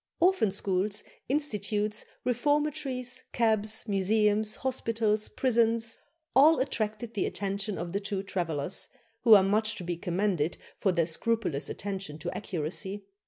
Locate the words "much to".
9.43-9.83